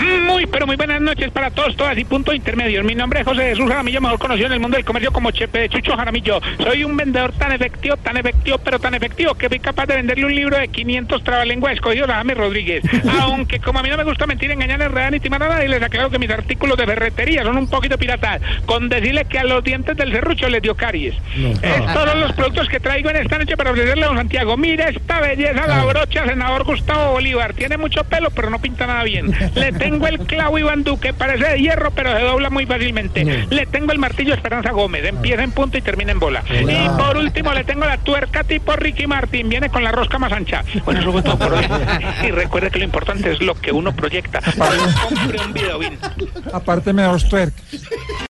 [0.00, 2.82] Muy, pero muy buenas noches para todos, todas y punto intermedio.
[2.82, 5.68] Mi nombre es José Jesús Jaramillo, mejor conocido en el mundo del comercio como Chepe
[5.68, 6.40] Chucho Jaramillo.
[6.62, 10.24] Soy un vendedor tan efectivo, tan efectivo, pero tan efectivo que fui capaz de venderle
[10.24, 12.82] un libro de 500 trabalenguas escogidos a James Rodríguez.
[13.20, 15.82] Aunque como a mí no me gusta mentir, engañar, enredar ni timar a nadie, les
[15.82, 18.40] aclaro que mis artículos de ferretería son un poquito piratas.
[18.64, 21.14] Con decirle que a los dientes del serrucho les dio caries.
[21.62, 24.56] Estos son los productos que traigo en esta noche para ofrecerle a don Santiago.
[24.56, 27.52] Mire esta belleza, la brocha, senador Gustavo Bolívar.
[27.52, 29.32] Tiene mucho pelo, pero no pinta nada bien.
[29.54, 33.24] Le tengo el clavo Iván Duque, parece de hierro, pero se dobla muy fácilmente.
[33.24, 36.44] Le tengo el martillo Esperanza Gómez, empieza en punto y termina en bola.
[36.48, 40.32] Y por último le tengo la tuerca tipo Ricky Martin, viene con la rosca más
[40.32, 40.64] ancha.
[40.84, 41.66] Bueno, eso fue todo por hoy.
[42.22, 44.40] Y recuerde que lo importante es lo que uno proyecta.
[44.40, 45.80] Compre un video,
[46.52, 47.54] Aparte me dos twerk.